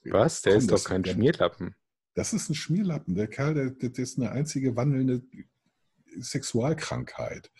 [0.05, 0.43] Was?
[0.43, 1.75] Der Komm, ist doch kein der- Schmierlappen.
[2.15, 3.15] Das ist ein Schmierlappen.
[3.15, 5.23] Der Kerl, der, der, ist eine einzige wandelnde
[6.19, 7.51] Sexualkrankheit.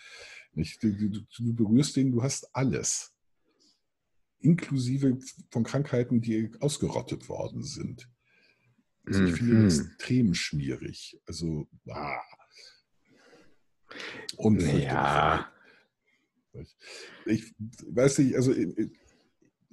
[0.55, 3.13] Du, du, du berührst den, du hast alles.
[4.47, 5.19] Inklusive
[5.51, 8.09] von Krankheiten, die ausgerottet worden sind.
[9.05, 9.65] Also ich finde Mhm.
[9.65, 11.21] extrem schmierig.
[11.27, 12.21] Also, ah.
[14.37, 15.51] Und Ja.
[17.27, 17.55] Ich
[17.87, 18.91] weiß nicht, also äh,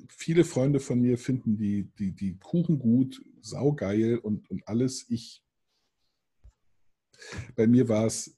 [0.09, 5.05] viele Freunde von mir finden die, die, die Kuchen gut, saugeil und, und alles.
[5.09, 5.43] Ich,
[7.55, 8.37] bei mir war es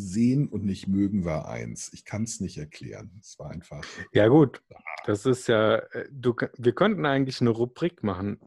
[0.00, 1.92] sehen und nicht mögen war eins.
[1.92, 3.10] Ich kann es nicht erklären.
[3.20, 3.82] Es war einfach.
[4.12, 4.62] Ja, gut.
[5.06, 8.40] Das ist ja, äh, du, wir könnten eigentlich eine Rubrik machen.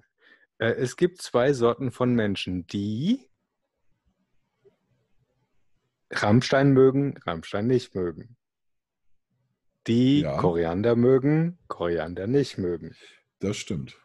[0.57, 3.29] Äh, Es gibt zwei Sorten von Menschen, die
[6.11, 8.35] Rammstein mögen, Rammstein nicht mögen.
[9.87, 10.37] Die Ja.
[10.37, 12.95] Koriander mögen, Koriander nicht mögen.
[13.39, 13.99] Das stimmt.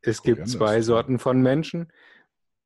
[0.00, 1.92] Es gibt Koriander zwei ist- Sorten von Menschen.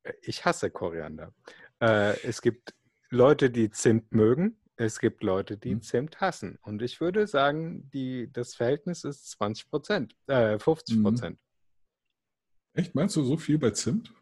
[0.03, 1.33] Äh, Ich hasse Koriander.
[1.77, 2.73] Es gibt
[3.09, 4.57] Leute, die Zimt mögen.
[4.77, 5.81] Es gibt Leute, die Hm.
[5.81, 6.57] Zimt hassen.
[6.61, 11.03] Und ich würde sagen, die, das Verhältnis ist 20 Prozent, äh, 50 Mhm.
[11.03, 11.39] Prozent.
[12.73, 14.13] Echt, meinst du so viel bei Zimt?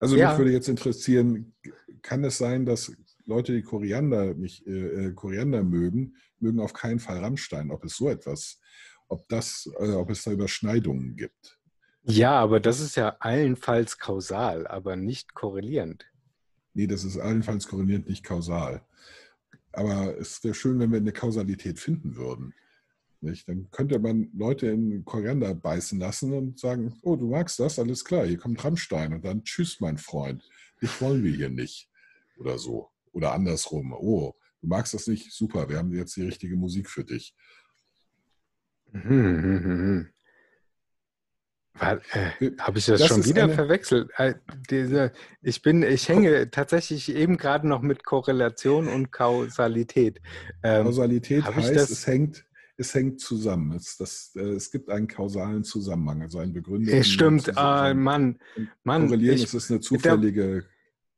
[0.00, 0.28] Also Ja.
[0.30, 1.54] mich würde jetzt interessieren,
[2.02, 2.92] kann es sein, dass
[3.24, 7.96] Leute, die Koriander nicht äh, äh, Koriander mögen, mögen auf keinen Fall Rammstein, ob es
[7.96, 8.60] so etwas,
[9.08, 11.58] ob das, äh, ob es da Überschneidungen gibt.
[12.02, 16.06] Ja, aber das ist ja allenfalls kausal, aber nicht korrelierend.
[16.76, 18.82] Nee, das ist allenfalls korrelierend, nicht kausal.
[19.72, 22.52] Aber es wäre schön, wenn wir eine Kausalität finden würden.
[23.22, 23.48] Nicht?
[23.48, 28.04] Dann könnte man Leute in Koriander beißen lassen und sagen, oh, du magst das, alles
[28.04, 29.14] klar, hier kommt Rammstein.
[29.14, 30.46] Und dann, tschüss, mein Freund,
[30.82, 31.88] dich wollen wir hier nicht.
[32.36, 32.90] Oder so.
[33.12, 37.04] Oder andersrum, oh, du magst das nicht, super, wir haben jetzt die richtige Musik für
[37.04, 37.34] dich.
[38.92, 40.08] Hm, hm, hm, hm.
[41.65, 44.10] War, äh, Habe ich das, Das schon wieder eine- verwechselt?
[44.16, 44.34] Äh,
[44.70, 45.12] diese,
[45.42, 50.20] ich bin, ich hänge tatsächlich eben gerade noch mit Korrelation und Kausalität.
[50.62, 52.44] Ähm, Kausalität heißt, das- es hängt,
[52.76, 53.72] es hängt zusammen.
[53.76, 57.92] Es, das, äh, es gibt einen kausalen Zusammenhang, also einen begründeten es stimmt, ah.
[57.94, 58.38] Mann,
[58.84, 60.64] Mann, Korrelieren ich, ist es eine zufällige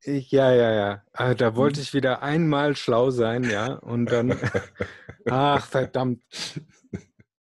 [0.02, 1.02] ich, ja, ja, ja.
[1.12, 1.56] Ah, Da Mhm.
[1.56, 4.28] wollte ich wieder einmal schlau sein, ja, und dann,
[5.26, 6.22] ach verdammt.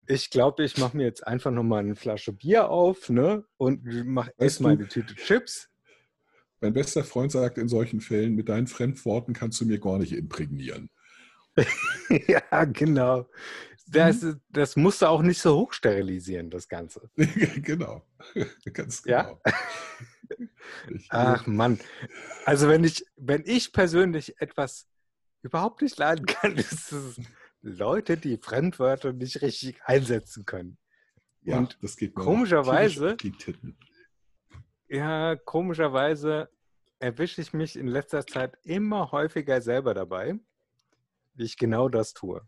[0.08, 4.28] Ich glaube, ich mache mir jetzt einfach nochmal eine Flasche Bier auf, ne, und mach,
[4.28, 5.70] Weißt ess du- meine Tüte Chips.
[6.62, 10.13] Mein bester Freund sagt in solchen Fällen, mit deinen Fremdworten kannst du mir gar nicht
[10.13, 10.89] imprägnieren.
[12.28, 13.30] Ja, genau.
[13.88, 17.10] Das, ist- das musst du auch nicht so hochsterilisieren, das Ganze.
[17.18, 18.06] genau.
[18.74, 19.24] Ganz Ja?
[19.24, 19.42] genau.
[20.89, 21.80] Ich, Ach Mann.
[22.46, 24.88] Also wenn ich, wenn ich persönlich etwas
[25.42, 27.20] überhaupt nicht leiden kann, ist es
[27.63, 30.78] Leute, die Fremdwörter nicht richtig einsetzen können.
[31.41, 33.15] ja, und das geht mir komischerweise-.
[34.89, 36.49] Ja, komischerweise
[36.99, 40.39] erwische ich mich in letzter Zeit immer häufiger selber dabei,
[41.34, 42.41] wie ich genau das tue.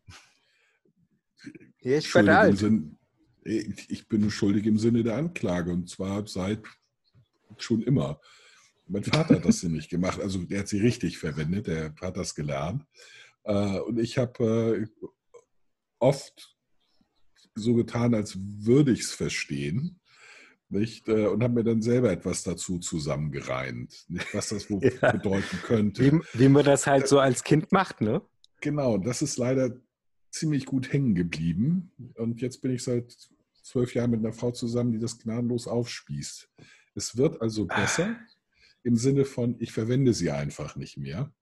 [1.80, 2.58] Ich werde alt.
[2.58, 2.98] Sinn,
[3.44, 6.64] ich bin schuldig im Sinne der Anklage und zwar seit
[7.58, 8.20] schon immer.
[8.88, 12.36] Mein Vater hat das nämlich gemacht, also der hat sie richtig verwendet, der hat das
[12.36, 12.84] gelernt.
[13.46, 15.08] Äh, Und ich habe äh,
[16.00, 16.56] oft
[17.56, 20.00] so getan, als würde ich es verstehen.
[20.70, 21.08] Nicht?
[21.08, 24.06] Äh, Und habe mir dann selber etwas dazu zusammengereimt.
[24.10, 25.12] Nicht, was das wohl Ja.
[25.12, 26.04] bedeuten könnte.
[26.12, 28.22] Wie, wie man das halt so als Kind macht, ne?
[28.62, 29.80] Genau, das ist leider
[30.32, 31.92] ziemlich gut hängen geblieben.
[32.16, 33.16] Und jetzt bin ich seit
[33.62, 36.50] zwölf Jahren mit einer Frau zusammen, die das gnadenlos aufspießt.
[36.96, 38.16] Es wird also besser
[38.84, 41.34] im Sinne von, ich verwende sie einfach nicht mehr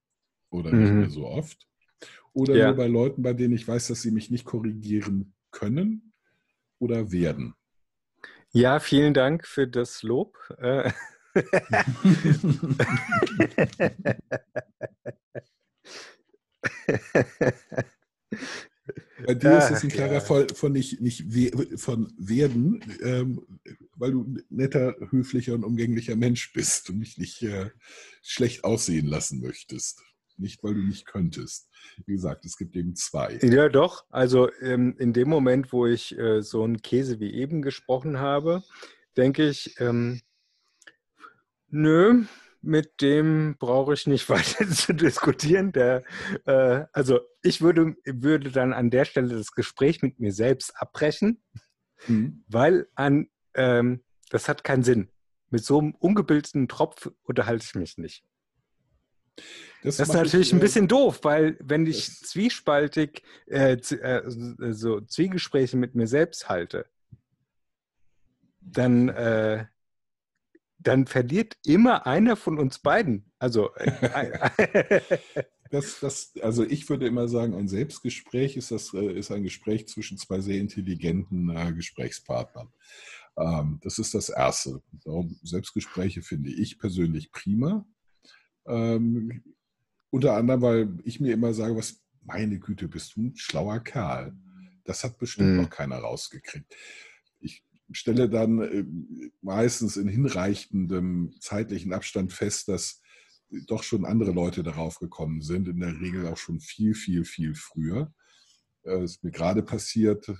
[0.49, 0.99] oder nicht Mhm.
[0.99, 1.67] mehr so oft.
[2.33, 2.67] Oder Ja.
[2.67, 6.13] nur bei Leuten, bei denen ich weiß, dass sie mich nicht korrigieren können
[6.79, 7.53] oder werden.
[8.51, 10.37] Ja, vielen Dank für das Lob.
[10.57, 10.91] Äh,
[19.25, 20.19] Bei dir ist es ein klarer ja.
[20.19, 21.25] Fall von nicht, nicht
[21.79, 23.59] von werden, ähm,
[23.95, 27.69] weil du ein netter, höflicher und umgänglicher Mensch bist und mich nicht äh,
[28.21, 30.03] schlecht aussehen lassen möchtest.
[30.37, 31.69] Nicht, weil du nicht könntest.
[32.05, 33.37] Wie gesagt, es gibt eben zwei.
[33.41, 34.05] Ja, doch.
[34.09, 38.63] Also ähm, in dem Moment, wo ich äh, so einen Käse wie eben gesprochen habe,
[39.15, 40.21] denke ich, ähm,
[41.69, 42.23] nö,
[42.61, 45.71] mit dem brauche ich nicht weiter zu diskutieren.
[45.71, 46.03] Der,
[46.45, 51.41] äh, also ich würde, würde dann an der Stelle das Gespräch mit mir selbst abbrechen,
[52.07, 52.43] Mhm.
[52.47, 55.09] weil an, ähm, das hat keinen Sinn.
[55.49, 58.25] Mit so einem ungebildeten Tropf unterhalte ich mich nicht.
[59.83, 63.73] Das ist mache ich, natürlich ein äh, bisschen doof, weil wenn ich das- zwiespaltig äh,
[63.73, 64.21] äh,
[64.73, 66.85] so Zwiegespräche mit mir selbst halte,
[68.61, 69.65] dann, äh,
[70.79, 73.31] dann verliert immer einer von uns beiden.
[73.39, 75.01] Also äh,
[75.69, 80.19] Das, das, also ich würde immer sagen, ein Selbstgespräch ist, das, ist ein Gespräch zwischen
[80.19, 82.71] zwei sehr intelligenten Gesprächspartnern.
[83.37, 84.83] Ähm, das ist das Erste.
[85.03, 87.87] Darum Selbstgespräche finde ich persönlich prima.
[88.65, 89.43] Ähm,
[90.09, 94.35] unter anderem, weil ich mir immer sage, was, meine Güte, bist du ein schlauer Kerl.
[94.85, 95.57] Das hat bestimmt Mhm.
[95.63, 96.75] noch keiner rausgekriegt.
[97.39, 98.85] Ich stelle dann äh,
[99.41, 103.01] meistens in hinreichendem zeitlichen Abstand fest, dass
[103.67, 107.53] doch schon andere Leute darauf gekommen sind, in der Regel auch schon viel, viel, viel
[107.55, 108.13] früher.
[108.83, 110.31] Äh, ist mir gerade passiert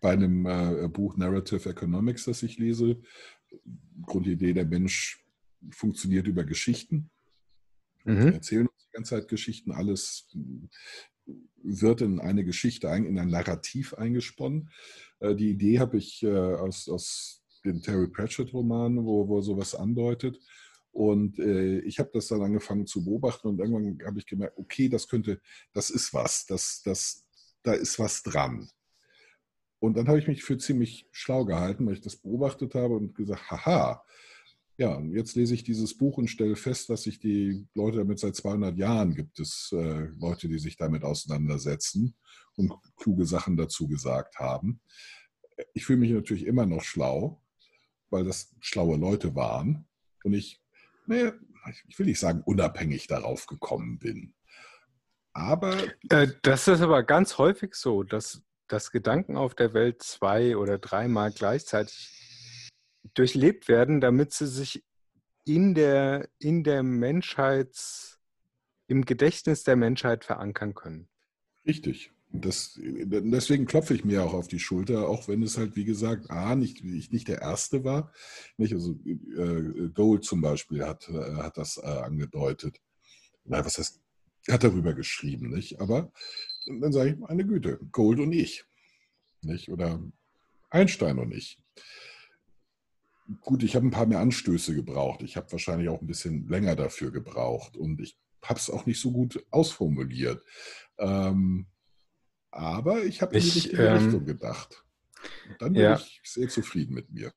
[0.00, 3.00] bei einem äh, Buch Narrative Economics, das ich lese.
[4.02, 5.24] Grundidee, der Mensch
[5.70, 7.10] funktioniert über Geschichten.
[8.04, 8.32] Wir Mhm.
[8.32, 10.28] erzählen uns die ganze Zeit Geschichten, alles
[11.62, 14.70] wird in eine Geschichte, in ein Narrativ eingesponnen.
[15.20, 20.40] Äh, Die Idee habe ich äh, aus, aus den Terry Pratchett-Romanen, wo, wo sowas andeutet.
[20.92, 24.88] Und äh, ich habe das dann angefangen zu beobachten und irgendwann habe ich gemerkt, okay,
[24.88, 25.40] das könnte,
[25.72, 27.26] das ist was, das, das,
[27.62, 28.70] da ist was dran.
[29.80, 33.14] Und dann habe ich mich für ziemlich schlau gehalten, weil ich das beobachtet habe und
[33.14, 34.02] gesagt, haha,
[34.78, 38.36] ja, jetzt lese ich dieses Buch und stelle fest, dass sich die Leute damit seit
[38.36, 42.16] 200 Jahren gibt es äh, Leute, die sich damit auseinandersetzen
[42.54, 44.80] und kluge Sachen dazu gesagt haben.
[45.74, 47.42] Ich fühle mich natürlich immer noch schlau,
[48.10, 49.88] weil das schlaue Leute waren
[50.22, 50.62] und ich,
[51.06, 51.32] naja,
[51.88, 54.32] ich will nicht sagen, unabhängig darauf gekommen bin.
[55.32, 55.76] Aber
[56.08, 60.78] Äh, das ist aber ganz häufig so, dass, dass Gedanken auf der Welt zwei oder
[60.78, 62.27] dreimal gleichzeitig
[63.14, 64.84] durchlebt werden, damit sie sich
[65.44, 68.18] in der, in der Menschheits,
[68.86, 71.08] im Gedächtnis der Menschheit verankern können.
[71.66, 72.12] Richtig.
[72.30, 76.30] Das, deswegen klopfe ich mir auch auf die Schulter, auch wenn es halt, wie gesagt,
[76.30, 78.12] A, nicht, ich nicht der Erste war.
[78.58, 78.74] Nicht?
[78.74, 82.80] Also äh, Gold zum Beispiel hat, äh, hat das äh, angedeutet.
[83.44, 84.02] Na, was heißt,
[84.50, 85.80] hat darüber geschrieben, nicht?
[85.80, 86.12] Aber
[86.66, 88.64] dann sage ich, meine Güte, Gold und ich.
[89.40, 89.70] Nicht?
[89.70, 90.02] Oder
[90.68, 91.58] Einstein und ich.
[93.40, 95.22] Gut, ich habe ein paar mehr Anstöße gebraucht.
[95.22, 99.00] Ich habe wahrscheinlich auch ein bisschen länger dafür gebraucht und ich habe es auch nicht
[99.00, 100.42] so gut ausformuliert.
[100.98, 101.66] Ähm,
[102.50, 104.82] aber ich habe in die Ich, richtige ähm, Richtung gedacht.
[105.48, 105.96] Und dann bin ja.
[105.96, 107.32] ich sehr zufrieden mit mir.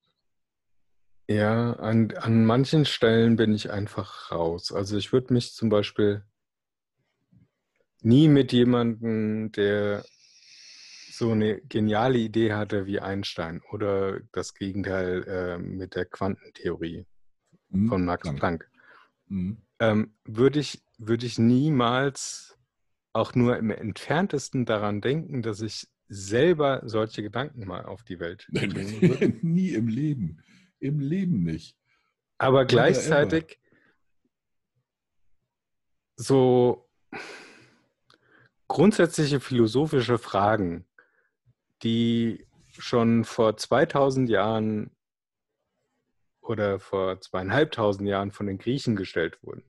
[1.28, 4.72] Ja, an, an manchen Stellen bin ich einfach raus.
[4.72, 6.24] Also ich würde mich zum Beispiel
[8.02, 10.04] nie mit jemandem, der
[11.16, 17.06] so eine geniale Idee hatte wie Einstein oder das Gegenteil äh, mit der Quantentheorie
[17.72, 17.88] Hm?
[17.88, 18.40] von Max Planck.
[18.40, 18.72] Planck,
[19.28, 19.58] Hm.
[19.80, 22.58] ähm, würde ich, würde ich niemals
[23.14, 28.48] auch nur im entferntesten daran denken, dass ich selber solche Gedanken mal auf die Welt
[28.52, 29.34] bringen würde.
[29.42, 30.44] Nie im Leben.
[30.80, 31.78] Im Leben nicht.
[32.38, 33.60] Aber gleichzeitig
[36.16, 36.90] so
[38.68, 40.86] grundsätzliche philosophische Fragen,
[41.84, 44.92] die schon vor 2000 Jahren
[46.42, 49.64] oder vor zweieinhalbtausend Jahren von den Griechen gestellt wurden,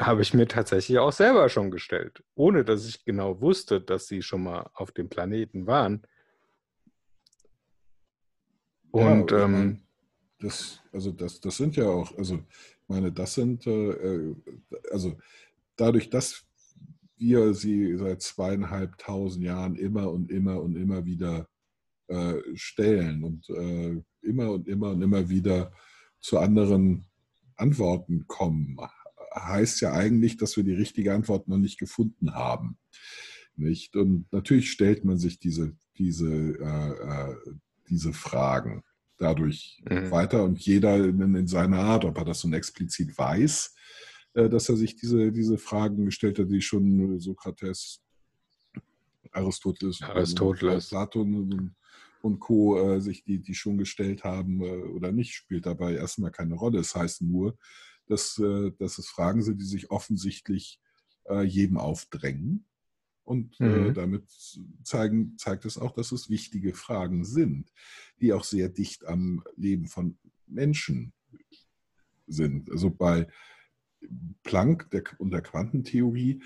[0.00, 4.22] habe ich mir tatsächlich auch selber schon gestellt, ohne dass ich genau wusste, dass sie
[4.22, 6.06] schon mal auf dem Planeten waren.
[8.90, 9.82] Und ja, ähm,
[10.38, 14.36] das, also das, das sind ja auch, also ich meine, das sind, äh, äh,
[14.90, 15.18] also
[15.76, 16.47] dadurch, dass
[17.18, 21.48] wir sie seit zweieinhalbtausend Jahren immer und immer und immer wieder
[22.08, 25.72] äh, stellen und äh, immer und immer und immer wieder
[26.20, 27.06] zu anderen
[27.56, 28.76] Antworten kommen,
[29.34, 32.78] heißt ja eigentlich, dass wir die richtige Antwort noch nicht gefunden haben.
[33.56, 33.96] Nicht?
[33.96, 37.36] Und natürlich stellt man sich diese, diese, äh, äh,
[37.88, 38.82] diese Fragen
[39.18, 40.10] dadurch Mhm.
[40.10, 43.74] weiter und jeder in, in seiner Art, ob er das nun explizit weiß,
[44.46, 48.02] dass er sich diese, diese Fragen gestellt hat, die schon Sokrates,
[49.32, 50.88] Aristoteles, Aristoteles.
[50.88, 51.76] Platon und,
[52.20, 52.78] und Co.
[52.78, 56.80] Äh, sich die, die schon gestellt haben äh, oder nicht, spielt dabei erstmal keine Rolle.
[56.80, 57.56] Es heißt nur,
[58.06, 60.80] dass, äh, dass es Fragen sind, die sich offensichtlich
[61.28, 62.64] äh, jedem aufdrängen.
[63.24, 63.94] Und äh, Mhm.
[63.94, 64.24] damit
[64.84, 67.70] zeigen, zeigt es auch, dass es wichtige Fragen sind,
[68.22, 71.12] die auch sehr dicht am Leben von Menschen
[72.26, 72.70] sind.
[72.70, 73.28] Also bei
[74.42, 76.42] Planck der, und der Quantentheorie,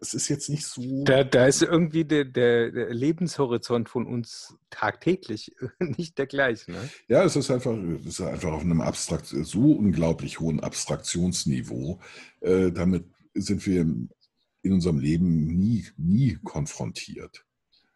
[0.00, 1.04] es ist jetzt nicht so.
[1.04, 6.72] Da, da ist irgendwie der, der, der Lebenshorizont von uns tagtäglich nicht der gleiche.
[6.72, 6.90] Ne?
[7.08, 12.00] Ja, es ist einfach, es ist einfach auf einem abstrakt, so unglaublich hohen Abstraktionsniveau.
[12.40, 17.44] Äh, damit sind wir in unserem Leben nie, nie konfrontiert.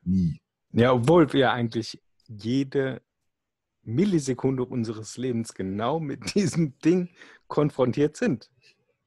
[0.03, 0.41] Nie.
[0.73, 3.03] Ja, obwohl wir eigentlich jede
[3.83, 7.11] Millisekunde unseres Lebens genau mit diesem Ding
[7.49, 8.51] konfrontiert sind.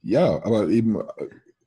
[0.01, 1.03] Ja, aber eben äh,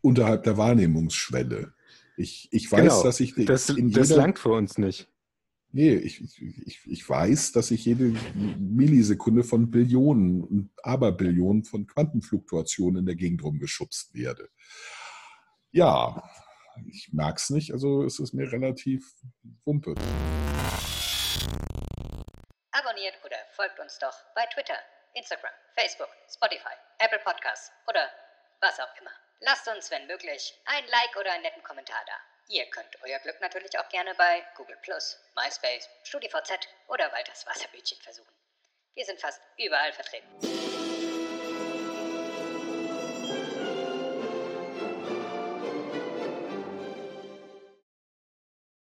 [0.00, 1.72] unterhalb der Wahrnehmungsschwelle.
[2.16, 5.08] Ich, ich weiß, Genau, dass ich Das, in das langt für uns nicht.
[5.72, 6.20] nee, ich,
[6.66, 8.14] ich, ich weiß, dass ich jede
[8.58, 14.48] Millisekunde von Billionen und Aberbillionen von Quantenfluktuationen in der Gegend rumgeschubst werde.
[15.70, 16.22] Ja,
[16.86, 19.12] ich merke es nicht, also es ist mir relativ
[19.64, 19.94] wumpe.
[22.72, 24.74] Abonniert oder folgt uns doch bei Twitter,
[25.14, 28.10] Instagram, Facebook, Spotify, Apple Podcasts oder
[28.60, 29.10] was auch immer.
[29.40, 32.12] Lasst uns, wenn möglich, ein Like oder einen netten Kommentar da.
[32.48, 34.76] Ihr könnt euer Glück natürlich auch gerne bei Google
[35.36, 38.34] MySpace, StudiVZ oder Walters Wasserbütchen versuchen.
[38.94, 40.69] Wir sind fast überall vertreten.